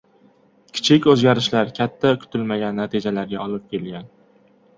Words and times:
Kichik 0.77 1.03
o‘zgarishlar 1.13 1.73
katta 1.81 2.15
kutilmagan 2.25 2.81
natijalarga 2.83 3.45
olib 3.45 3.71
kelgan. 3.77 4.11